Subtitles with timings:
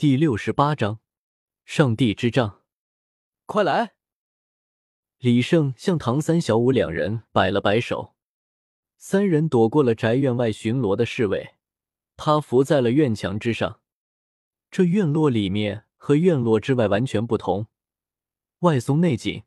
[0.00, 0.98] 第六十八章，
[1.66, 2.62] 上帝之杖，
[3.44, 3.92] 快来！
[5.18, 8.14] 李胜向唐三、小五两人摆了摆手，
[8.96, 11.56] 三人躲过了宅院外巡逻的侍卫，
[12.16, 13.80] 他伏在了院墙之上。
[14.70, 17.66] 这院落里面和院落之外完全不同，
[18.60, 19.42] 外松内紧，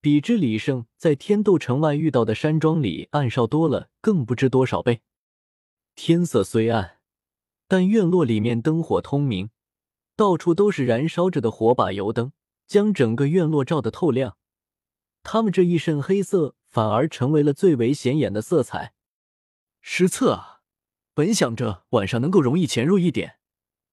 [0.00, 5.02] 比之李胜在天斗城外遇到的山庄里暗哨多了更不知多少倍。
[5.94, 6.98] 天色虽暗，
[7.68, 9.50] 但院落里面灯火通明。
[10.16, 12.32] 到处都是燃烧着的火把油灯，
[12.66, 14.36] 将整个院落照得透亮。
[15.22, 18.94] 他们这一身黑色反而成为了最为显眼的色彩。
[19.80, 20.60] 失策啊！
[21.14, 23.38] 本想着晚上能够容易潜入一点，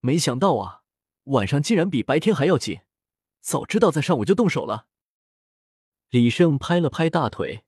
[0.00, 0.82] 没想到啊，
[1.24, 2.80] 晚上竟然比白天还要紧。
[3.40, 4.86] 早知道在上午就动手了。
[6.10, 7.64] 李胜拍了拍大腿，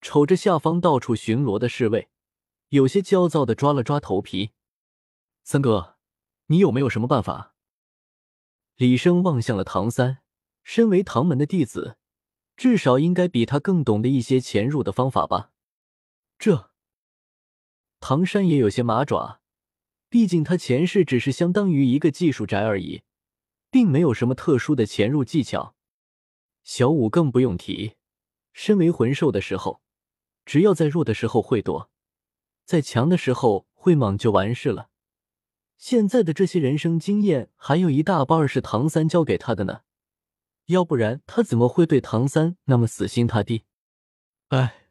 [0.00, 2.08] 瞅着下方到处巡逻的侍卫，
[2.68, 4.52] 有些焦躁的抓了抓头皮。
[5.42, 5.96] 三哥，
[6.46, 7.55] 你有没有什么办法？
[8.76, 10.18] 李生望向了唐三，
[10.62, 11.96] 身为唐门的弟子，
[12.58, 15.50] 至少应该比他更懂得一些潜入的方法吧？
[16.38, 16.70] 这，
[18.00, 19.40] 唐山也有些麻爪，
[20.10, 23.02] 毕竟他前世只是相当于一个技术宅而已，
[23.70, 25.74] 并没有什么特殊的潜入技巧。
[26.62, 27.94] 小五更不用提，
[28.52, 29.80] 身为魂兽的时候，
[30.44, 31.90] 只要在弱的时候会躲，
[32.66, 34.90] 在强的时候会莽就完事了。
[35.78, 39.82] 现在的这些人生经验，还有一大半是唐三教给他的呢，
[40.66, 43.64] 要不然他怎么会对唐三那么死心塌地？
[44.48, 44.88] 哎，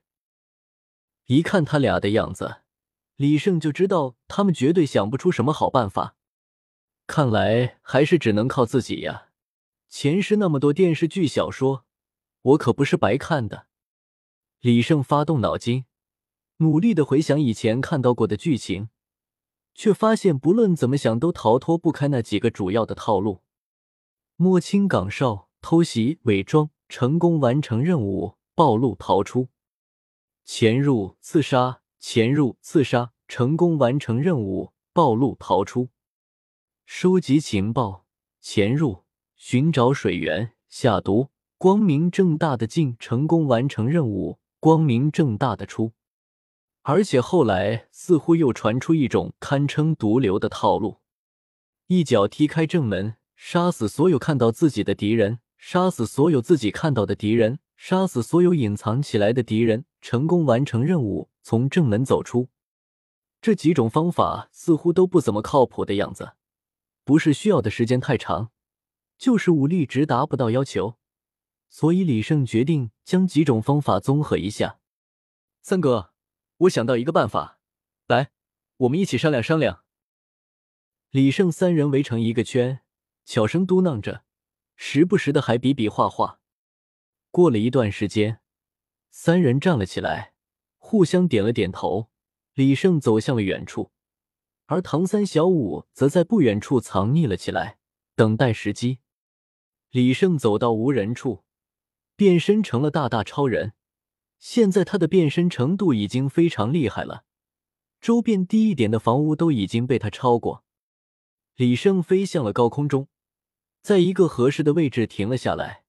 [1.26, 2.58] 一看他俩的样子，
[3.16, 6.16] 李胜就知道他们绝对想不出什么好办法。
[7.08, 9.30] 看来还是只能靠自己呀。
[9.88, 11.86] 前世那么多电视剧、小说，
[12.42, 13.68] 我可不是白看的。
[14.60, 15.86] 李胜发动脑筋，
[16.58, 18.90] 努力的回想以前看到过的剧情。
[19.76, 23.42] 却发现，不论怎么想，都逃脱不开那几个主要的套路：
[24.38, 29.50] 摸清岗哨、偷袭、伪装、成功完成任务、暴露逃出、
[30.46, 35.90] 潜入、刺杀、潜入、刺杀、成功完成任务、暴露逃出、
[36.86, 38.06] 收集情报、
[38.40, 39.04] 潜入、
[39.36, 45.92] 寻找水源、下毒、光明正大的进、成功完成任务、光明正大的出。
[46.88, 51.00] 而且后来似乎又传出一种堪称毒瘤的套路：
[51.88, 62.50] 一脚踢开正门，杀死所有看到自己的敌人，杀死所有自己看到的敌人，杀死所有隐藏起来的敌人，成功完成任务，从正门走出。
[63.42, 66.34] 这几种方法似乎都不怎么靠谱的样子，
[67.04, 68.52] 不是需要的时间太长，
[69.18, 70.98] 就是武力值达不到要求。
[71.68, 74.78] 所以李胜决定将几种方法综合一下。
[75.64, 76.12] 三哥。
[76.60, 77.60] 我想到一个办法，
[78.08, 78.32] 来，
[78.78, 79.84] 我们一起商量商量。
[81.10, 82.82] 李胜三人围成一个圈，
[83.26, 84.24] 小声嘟囔着，
[84.78, 86.40] 时不时的还比比划划。
[87.30, 88.40] 过了一段时间，
[89.12, 90.34] 三人站了起来，
[90.78, 92.10] 互相点了点头。
[92.54, 93.92] 李胜走向了远处，
[94.68, 97.80] 而唐三、小五则在不远处藏匿了起来，
[98.16, 99.00] 等待时机。
[99.90, 101.44] 李胜走到无人处，
[102.16, 103.74] 变身成了大大超人。
[104.48, 107.24] 现在他的变身程度已经非常厉害了，
[108.00, 110.64] 周边低一点的房屋都已经被他超过。
[111.56, 113.08] 李胜飞向了高空中，
[113.82, 115.84] 在一个合适的位置停了下来，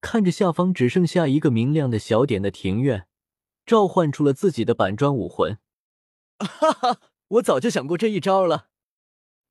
[0.00, 3.06] 看着下方只剩下一个明亮的小点的庭院，
[3.64, 5.56] 召唤出了自己的板砖武魂。
[6.40, 8.66] 哈哈，我早就想过这一招了，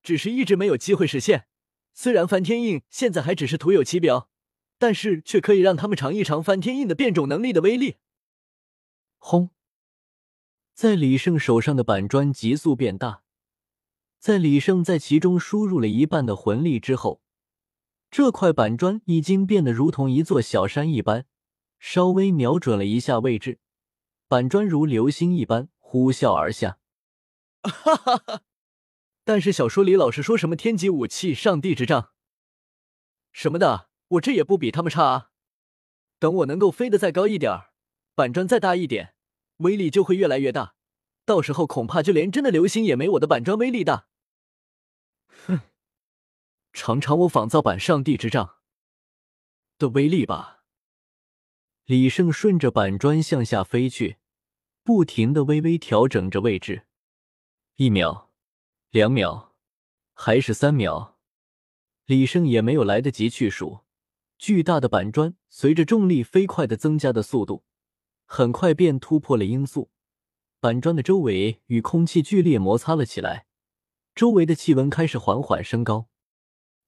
[0.04, 1.48] 只是一直没有机会实现。
[1.94, 4.30] 虽然翻天印现在还只是徒有其表，
[4.78, 7.96] 但是却可以让他们尝一尝翻天印的变种能力的威力。
[9.28, 9.50] 轰！
[10.76, 13.24] 在李胜手上的板砖急速变大，
[14.20, 17.24] 在李胜在其中输入了一半的魂力之后，
[18.12, 21.26] 这块板砖已经变得如同一座小山一般。
[21.80, 23.58] 稍微瞄准了一下位置，
[24.28, 26.78] 板砖如流星一般呼啸而下。
[27.64, 28.44] 哈哈哈！
[29.24, 32.12] 但是小说里老是说什么天级武器、上帝之杖
[33.32, 35.32] 什么的，我这也不比他们差啊。
[36.20, 37.72] 等我能够飞得再高一点儿，
[38.14, 39.15] 板砖再大一点。
[39.58, 40.76] 威力就会越来越大，
[41.26, 44.08] 到时候恐怕就连真的流星也没我的板砖威力大。
[45.28, 45.62] 哼，
[46.74, 48.58] 尝尝我仿造版上帝之杖
[49.78, 50.64] 的威力吧！
[51.86, 54.18] 李胜顺着板砖向下飞去，
[54.84, 56.88] 不停的微微调整着位置。
[57.76, 58.32] 一秒，
[58.90, 59.54] 两秒，
[60.14, 61.20] 还是三秒，
[62.06, 63.82] 李胜也没有来得及去数。
[64.38, 67.64] 巨大的板砖随着重力飞快的增加的速度。
[68.26, 69.90] 很快便突破了音速，
[70.60, 73.46] 板砖的周围与空气剧烈摩擦了起来，
[74.14, 76.10] 周围的气温开始缓缓升高。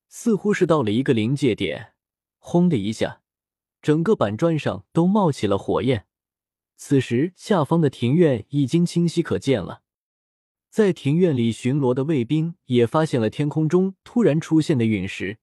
[0.09, 1.93] 似乎是到了一个临界点，
[2.37, 3.21] 轰的一下，
[3.81, 6.07] 整个板砖上都冒起了火焰。
[6.75, 9.83] 此时，下方的庭院已经清晰可见了。
[10.69, 15.39] 在庭院里巡逻的卫兵也发现了天空中突然出现的陨石，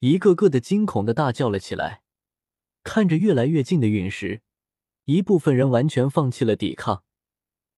[0.00, 2.02] 一个个的惊恐的大叫了起来。
[2.82, 4.42] 看着越来越近的陨石，
[5.08, 7.02] 一部分人完全放弃了抵抗，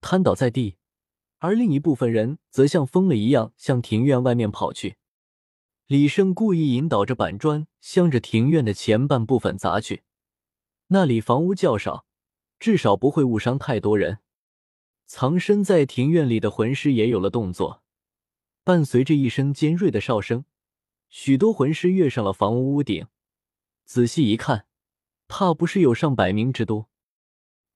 [0.01, 0.75] 瘫倒在地，
[1.37, 4.97] 而另一部分人则像疯了一样向庭院外面跑去。
[5.87, 10.03] 李胜故意引导着板砖向着庭院的前半部分砸去，
[10.87, 12.05] 那里房屋较少，
[12.59, 14.17] 至少不会误伤太多人。
[15.05, 17.81] 藏身在庭院里的魂师也有了动作，
[18.65, 20.43] 伴随着一声尖锐的哨声，
[21.07, 23.07] 许多魂师跃上了房屋屋顶。
[23.85, 24.65] 仔细一看，
[25.29, 26.90] 怕不是有上百名之多。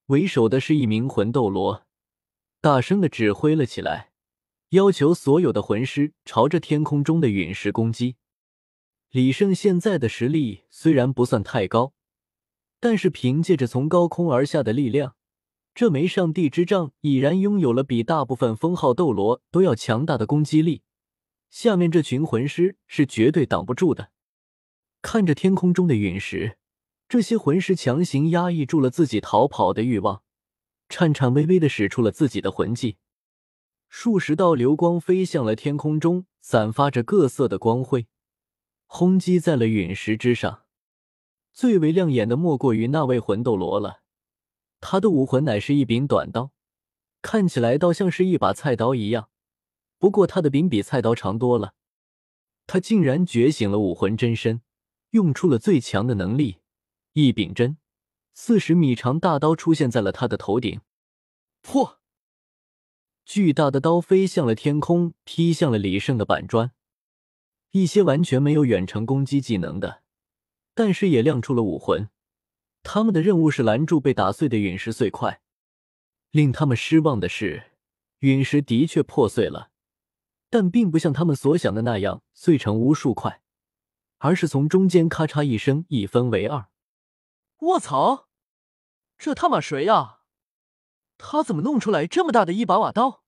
[0.07, 1.88] 为首的是一名魂斗罗，
[2.62, 4.12] 大声的指挥了起来，
[4.69, 8.18] 要求所有的魂师朝着天空中的陨石攻击。
[9.10, 11.94] 李胜现在的实力虽然不算太高，
[12.80, 15.16] 但是凭借着从高空而下的力量。
[15.74, 20.84] 这枚上帝之杖已然拥有了比大部分封号斗罗都要强大的攻击力，
[21.50, 24.12] 下面这群魂师是绝对挡不住的。
[25.02, 26.60] 看着天空中的陨石，
[27.07, 30.24] 这些魂师强行压抑住了自己逃跑的欲望，
[30.90, 32.98] 颤颤巍巍的使出了自己的魂技，
[33.88, 38.07] 数十道流光飞向了天空中，散发着各色的光辉，
[38.88, 40.63] 轰击在了陨石之上。
[41.54, 44.02] 最为亮眼的莫过于那位魂斗罗了。
[44.81, 46.52] 他的武魂乃是一柄短刀，
[47.22, 49.30] 看起来倒像是一把菜刀一样，
[49.98, 51.75] 不过他的柄比菜刀长多了。
[52.68, 54.62] 他竟然觉醒了武魂真身，
[55.12, 56.57] 用出了最强的能力，
[57.17, 57.77] 一柄针，
[58.33, 60.81] 四十米长大刀出现在了他的头顶。
[61.62, 62.01] 破！
[63.23, 66.73] 巨大的刀飞向了天空，劈向了李胜的板砖。
[67.71, 70.03] 一些完全没有远程攻击技能的，
[70.73, 72.09] 但是也亮出了武魂。
[72.83, 75.41] 他们的任务是拦住被打碎的陨石碎块。
[76.31, 77.71] 令他们失望的是，
[78.19, 79.71] 陨石的确破碎了，
[80.50, 83.41] 但并不像他们所想的那样碎成无数块，
[84.18, 86.68] 而是从中间咔嚓一声一分为二。
[87.60, 88.28] 卧槽！
[89.18, 90.19] 这他妈谁呀？
[91.18, 93.24] 他怎么弄出来这么大的一把瓦刀？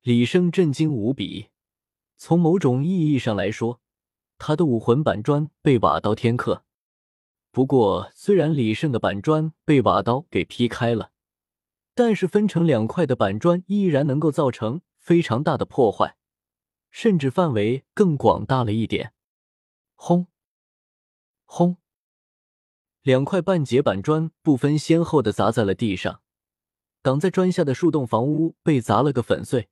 [0.00, 1.50] 李生震惊无比。
[2.16, 3.80] 从某种意义上来说，
[4.38, 6.64] 他的武魂板砖被瓦刀天克。
[7.50, 11.12] 不过，虽然李胜的板砖被瓦刀给劈开了，
[11.94, 16.16] 但是分成两块的板砖依然能够造成非常大的破坏，
[16.90, 19.12] 甚至范围更广大了一点。
[19.94, 20.28] 轰！
[21.44, 21.76] 轰！
[23.02, 26.22] 两块半截板砖不分先后的砸在了地上，
[27.02, 29.68] 挡在砖下的数栋房屋被砸了个粉碎，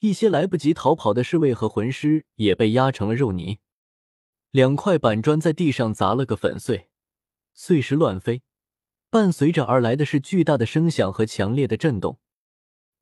[0.00, 3.58] 一些来不及逃跑的侍卫和魂师也被压成了肉泥。
[4.50, 6.88] 两块板砖在地上砸了个粉碎。
[7.54, 8.42] 碎石乱飞，
[9.10, 12.18] 伴随着而来的是巨大的声响和强烈的震动。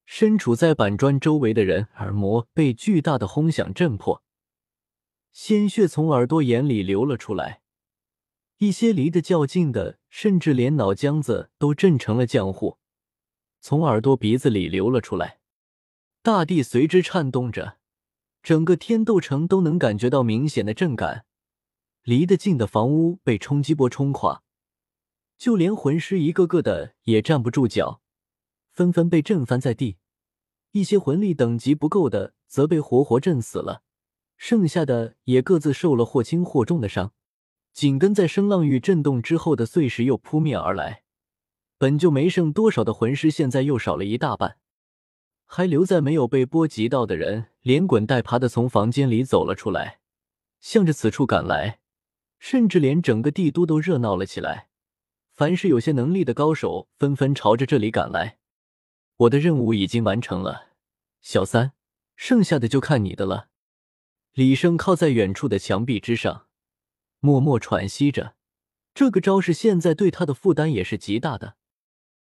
[0.05, 4.23] 身处在板砖周围的人耳膜被巨大的轰响震破，
[5.33, 7.62] 鲜血从耳朵眼里流了出来。
[8.59, 12.79] 一些离得较近的，甚至连脑浆子都震成了浆糊，
[13.61, 15.39] 从耳朵鼻子里流了出来。
[16.23, 17.79] 大地随之颤动着，
[18.43, 21.25] 整个天斗城都能感觉到明显的震感。
[22.03, 24.43] 离得近的房屋被冲击波冲垮。
[25.37, 28.00] 就连魂师一个个的也站不住脚，
[28.73, 29.99] 纷纷被震翻在地。
[30.73, 33.85] 一些魂力等级不够的则被活活震死了，
[34.37, 37.12] 剩下的也各自受了或轻或重的伤。
[37.73, 41.03] 紧跟在声浪域震动之后的碎石又扑面而来，
[41.79, 44.59] 本就没剩多少的魂师现在又少了一大半。
[45.47, 50.01] 还留在没有被波及到的人连滚带爬的从房间里走了出来，
[50.61, 51.81] 向着此处赶来，
[52.39, 54.69] 甚至连整个帝都都热闹了起来。
[55.35, 58.39] 凡是有些能力的高手，纷纷朝着这里赶来。
[59.17, 60.71] 我的任务已经完成了，
[61.23, 61.73] 小三，
[62.17, 63.49] 剩下的就看你的了。
[64.33, 66.48] 李胜靠在远处的墙壁之上，
[67.21, 68.35] 默默喘息着。
[68.95, 71.55] 这个招式现在对他的负担也是极大的。